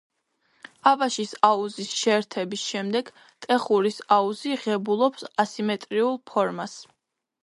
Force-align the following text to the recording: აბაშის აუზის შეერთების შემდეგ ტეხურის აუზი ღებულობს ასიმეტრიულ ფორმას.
აბაშის 0.91 1.33
აუზის 1.49 1.91
შეერთების 1.97 2.63
შემდეგ 2.69 3.11
ტეხურის 3.47 3.99
აუზი 4.17 4.55
ღებულობს 4.63 5.27
ასიმეტრიულ 5.45 6.19
ფორმას. 6.33 6.75